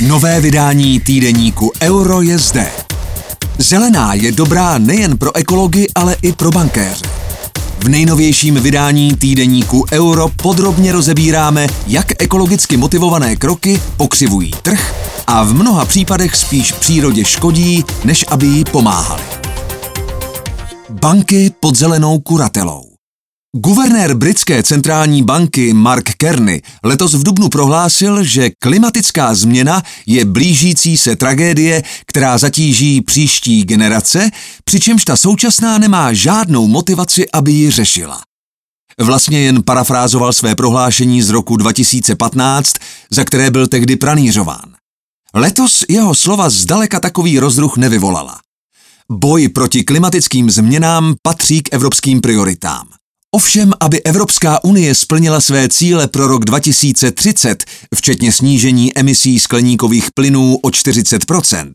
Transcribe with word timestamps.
Nové 0.00 0.40
vydání 0.40 1.00
týdeníku 1.00 1.72
Euro 1.82 2.22
je 2.22 2.38
zde. 2.38 2.70
Zelená 3.58 4.14
je 4.14 4.32
dobrá 4.32 4.78
nejen 4.78 5.18
pro 5.18 5.36
ekology, 5.36 5.86
ale 5.94 6.16
i 6.22 6.32
pro 6.32 6.50
bankéře. 6.50 7.04
V 7.78 7.88
nejnovějším 7.88 8.54
vydání 8.54 9.16
týdeníku 9.16 9.84
Euro 9.92 10.28
podrobně 10.42 10.92
rozebíráme, 10.92 11.66
jak 11.86 12.22
ekologicky 12.22 12.76
motivované 12.76 13.36
kroky 13.36 13.80
pokřivují 13.96 14.50
trh 14.62 14.94
a 15.26 15.44
v 15.44 15.54
mnoha 15.54 15.84
případech 15.84 16.36
spíš 16.36 16.72
přírodě 16.72 17.24
škodí, 17.24 17.84
než 18.04 18.24
aby 18.28 18.46
jí 18.46 18.64
pomáhali. 18.64 19.22
Banky 20.90 21.52
pod 21.60 21.76
zelenou 21.76 22.18
kuratelou. 22.18 22.93
Guvernér 23.56 24.14
britské 24.14 24.62
centrální 24.62 25.22
banky 25.22 25.72
Mark 25.72 26.10
Kearney 26.16 26.62
letos 26.84 27.14
v 27.14 27.22
Dubnu 27.22 27.48
prohlásil, 27.48 28.24
že 28.24 28.50
klimatická 28.58 29.34
změna 29.34 29.82
je 30.06 30.24
blížící 30.24 30.98
se 30.98 31.16
tragédie, 31.16 31.82
která 32.06 32.38
zatíží 32.38 33.00
příští 33.00 33.64
generace, 33.64 34.30
přičemž 34.64 35.04
ta 35.04 35.16
současná 35.16 35.78
nemá 35.78 36.12
žádnou 36.12 36.66
motivaci, 36.68 37.30
aby 37.30 37.52
ji 37.52 37.70
řešila. 37.70 38.22
Vlastně 39.00 39.40
jen 39.40 39.62
parafrázoval 39.62 40.32
své 40.32 40.54
prohlášení 40.54 41.22
z 41.22 41.30
roku 41.30 41.56
2015, 41.56 42.72
za 43.10 43.24
které 43.24 43.50
byl 43.50 43.66
tehdy 43.66 43.96
pranířován. 43.96 44.74
Letos 45.34 45.84
jeho 45.88 46.14
slova 46.14 46.50
zdaleka 46.50 47.00
takový 47.00 47.38
rozruch 47.38 47.76
nevyvolala. 47.76 48.40
Boj 49.10 49.48
proti 49.48 49.84
klimatickým 49.84 50.50
změnám 50.50 51.14
patří 51.22 51.62
k 51.62 51.74
evropským 51.74 52.20
prioritám. 52.20 52.86
Ovšem, 53.34 53.72
aby 53.80 54.02
Evropská 54.02 54.64
unie 54.64 54.94
splnila 54.94 55.40
své 55.40 55.68
cíle 55.68 56.08
pro 56.08 56.26
rok 56.26 56.44
2030, 56.44 57.64
včetně 57.94 58.32
snížení 58.32 58.98
emisí 58.98 59.40
skleníkových 59.40 60.08
plynů 60.14 60.56
o 60.62 60.68
40% 60.68 61.72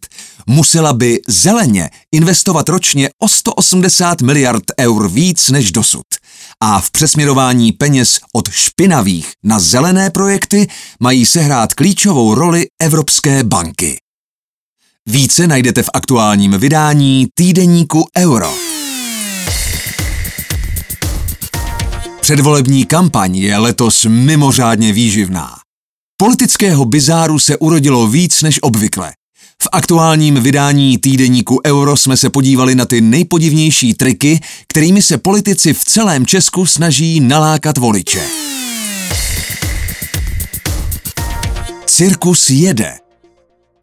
musela 0.48 0.94
by 0.94 1.20
zeleně 1.28 1.90
investovat 2.12 2.70
ročně 2.70 3.10
o 3.22 3.30
180 3.30 4.22
miliard 4.22 4.64
eur 4.80 5.10
víc 5.10 5.50
než 5.50 5.72
dosud. 5.72 6.06
A 6.62 6.82
v 6.82 6.92
přesměrování 6.92 7.72
peněz 7.72 8.20
od 8.34 8.50
špinavých 8.52 9.32
na 9.44 9.60
zelené 9.60 10.10
projekty 10.10 10.68
mají 11.00 11.26
sehrát 11.26 11.74
klíčovou 11.74 12.36
roli 12.36 12.68
Evropské 12.82 13.44
banky. 13.44 13.98
Více 15.06 15.48
najdete 15.48 15.84
v 15.84 15.90
aktuálním 15.94 16.52
vydání 16.52 17.28
týdeníku 17.34 18.08
Euro. 18.18 18.69
Předvolební 22.30 22.86
kampaň 22.86 23.36
je 23.36 23.58
letos 23.58 24.06
mimořádně 24.06 24.94
výživná. 24.94 25.56
Politického 26.18 26.86
bizáru 26.86 27.40
se 27.40 27.58
urodilo 27.58 28.08
víc 28.08 28.42
než 28.42 28.60
obvykle. 28.62 29.12
V 29.64 29.68
aktuálním 29.72 30.36
vydání 30.36 30.98
týdeníku 30.98 31.60
Euro 31.66 31.98
jsme 31.98 32.18
se 32.18 32.30
podívali 32.30 32.76
na 32.76 32.86
ty 32.86 33.02
nejpodivnější 33.02 33.94
triky, 33.94 34.40
kterými 34.68 35.02
se 35.02 35.18
politici 35.18 35.74
v 35.74 35.86
celém 35.86 36.26
Česku 36.26 36.66
snaží 36.66 37.20
nalákat 37.20 37.78
voliče. 37.78 38.22
Cirkus 41.86 42.50
jede. 42.50 42.94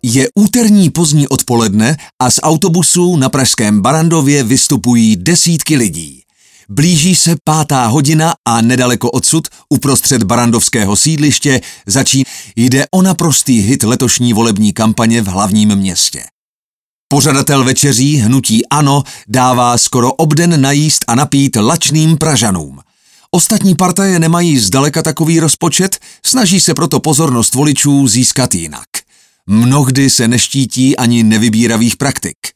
Je 0.02 0.28
úterní 0.34 0.90
pozdní 0.90 1.28
odpoledne 1.28 1.96
a 2.22 2.30
z 2.30 2.38
autobusů 2.42 3.16
na 3.16 3.28
pražském 3.28 3.80
Barandově 3.80 4.42
vystupují 4.42 5.16
desítky 5.16 5.76
lidí. 5.76 6.25
Blíží 6.68 7.16
se 7.16 7.36
pátá 7.44 7.86
hodina 7.86 8.34
a 8.44 8.60
nedaleko 8.60 9.10
odsud, 9.10 9.48
uprostřed 9.68 10.22
barandovského 10.22 10.96
sídliště, 10.96 11.60
začíná 11.86 12.24
jde 12.56 12.86
o 12.90 13.02
naprostý 13.02 13.60
hit 13.60 13.82
letošní 13.82 14.32
volební 14.32 14.72
kampaně 14.72 15.22
v 15.22 15.26
hlavním 15.26 15.76
městě. 15.76 16.24
Pořadatel 17.08 17.64
večeří 17.64 18.16
Hnutí 18.16 18.68
Ano 18.68 19.02
dává 19.28 19.78
skoro 19.78 20.12
obden 20.12 20.60
najíst 20.60 21.04
a 21.08 21.14
napít 21.14 21.56
lačným 21.56 22.16
Pražanům. 22.16 22.80
Ostatní 23.30 23.74
partaje 23.74 24.18
nemají 24.18 24.58
zdaleka 24.58 25.02
takový 25.02 25.40
rozpočet, 25.40 25.98
snaží 26.26 26.60
se 26.60 26.74
proto 26.74 27.00
pozornost 27.00 27.54
voličů 27.54 28.08
získat 28.08 28.54
jinak. 28.54 28.88
Mnohdy 29.46 30.10
se 30.10 30.28
neštítí 30.28 30.96
ani 30.96 31.22
nevybíravých 31.22 31.96
praktik– 31.96 32.36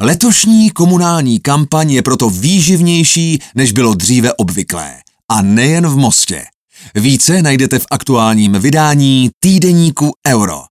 Letošní 0.00 0.70
komunální 0.70 1.40
kampaň 1.40 1.90
je 1.90 2.02
proto 2.02 2.30
výživnější, 2.30 3.38
než 3.54 3.72
bylo 3.72 3.94
dříve 3.94 4.32
obvyklé. 4.32 4.94
A 5.28 5.42
nejen 5.42 5.86
v 5.86 5.96
Mostě. 5.96 6.44
Více 6.94 7.42
najdete 7.42 7.78
v 7.78 7.86
aktuálním 7.90 8.52
vydání 8.52 9.30
týdeníku 9.40 10.12
Euro. 10.26 10.62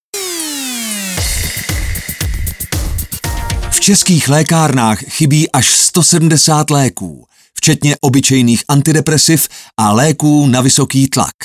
V 3.71 3.79
českých 3.79 4.29
lékárnách 4.29 4.99
chybí 4.99 5.51
až 5.51 5.77
170 5.77 6.69
léků, 6.69 7.25
včetně 7.53 7.95
obyčejných 8.01 8.63
antidepresiv 8.67 9.47
a 9.77 9.91
léků 9.91 10.47
na 10.47 10.61
vysoký 10.61 11.07
tlak. 11.07 11.35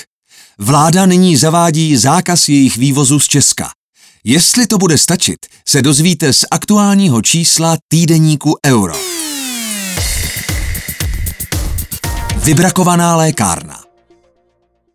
Vláda 0.58 1.06
nyní 1.06 1.36
zavádí 1.36 1.96
zákaz 1.96 2.48
jejich 2.48 2.76
vývozu 2.76 3.20
z 3.20 3.28
Česka– 3.28 3.70
Jestli 4.24 4.66
to 4.66 4.78
bude 4.78 4.98
stačit, 4.98 5.38
se 5.68 5.82
dozvíte 5.82 6.32
z 6.32 6.44
aktuálního 6.50 7.22
čísla 7.22 7.76
týdeníku 7.88 8.54
Euro. 8.66 8.94
Vybrakovaná 12.36 13.16
lékárna. 13.16 13.80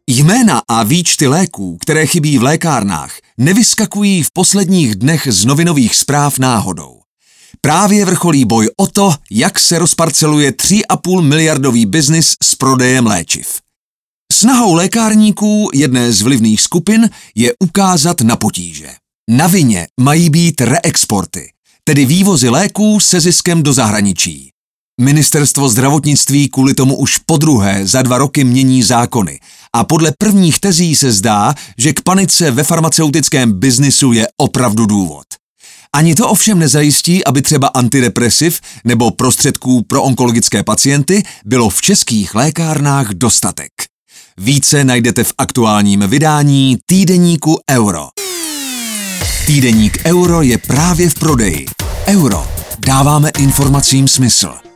Jména 0.08 0.62
a 0.68 0.84
výčty 0.84 1.28
léků, 1.28 1.78
které 1.82 2.06
chybí 2.06 2.38
v 2.38 2.44
lékárnách, 2.44 3.16
nevyskakují 3.38 4.24
v 4.24 4.32
posledních 4.32 4.96
dnech 4.96 5.28
z 5.32 5.46
novinových 5.46 5.96
zpráv 5.96 6.40
náhodou. 6.40 7.00
Právě 7.62 8.06
vrcholí 8.06 8.46
boj 8.46 8.70
o 8.78 8.88
to, 8.88 9.14
jak 9.32 9.60
se 9.60 9.80
rozparceluje 9.80 10.52
3,5 10.52 11.22
miliardový 11.22 11.86
biznis 11.86 12.36
s 12.44 12.56
prodejem 12.56 13.08
léčiv. 13.08 13.48
Snahou 14.34 14.74
lékárníků 14.74 15.70
jedné 15.74 16.14
z 16.14 16.22
vlivných 16.22 16.62
skupin 16.62 17.10
je 17.36 17.54
ukázat 17.60 18.22
na 18.22 18.36
potíže. 18.36 18.90
Na 19.30 19.48
vině 19.48 19.88
mají 20.00 20.30
být 20.30 20.62
reexporty, 20.62 21.50
tedy 21.84 22.06
vývozy 22.06 22.50
léků 22.50 23.00
se 23.00 23.20
ziskem 23.20 23.64
do 23.64 23.74
zahraničí. 23.74 24.50
Ministerstvo 25.02 25.70
zdravotnictví 25.70 26.50
kvůli 26.50 26.74
tomu 26.74 26.98
už 26.98 27.18
po 27.18 27.38
druhé 27.38 27.88
za 27.88 28.02
dva 28.02 28.18
roky 28.18 28.44
mění 28.44 28.84
zákony 28.84 29.40
a 29.74 29.84
podle 29.84 30.14
prvních 30.18 30.60
tezí 30.60 30.96
se 30.96 31.12
zdá, 31.12 31.54
že 31.78 31.94
k 31.94 32.02
panice 32.02 32.52
ve 32.52 32.64
farmaceutickém 32.64 33.52
biznisu 33.52 34.14
je 34.14 34.28
opravdu 34.38 34.86
důvod. 34.86 35.26
Ani 35.94 36.16
to 36.16 36.30
ovšem 36.30 36.60
nezajistí, 36.60 37.26
aby 37.26 37.42
třeba 37.42 37.68
antidepresiv 37.68 38.60
nebo 38.84 39.12
prostředků 39.12 39.84
pro 39.84 40.04
onkologické 40.04 40.64
pacienty 40.64 41.24
bylo 41.46 41.70
v 41.70 41.82
českých 41.82 42.36
lékárnách 42.36 43.10
dostatek. 43.10 43.72
Více 44.38 44.84
najdete 44.84 45.24
v 45.24 45.34
aktuálním 45.38 46.04
vydání 46.08 46.78
týdeníku 46.86 47.60
Euro. 47.72 48.08
Týdeník 49.48 50.02
Euro 50.06 50.42
je 50.42 50.58
právě 50.58 51.10
v 51.10 51.14
prodeji. 51.14 51.66
Euro. 52.08 52.48
Dáváme 52.80 53.30
informacím 53.40 54.08
smysl. 54.08 54.67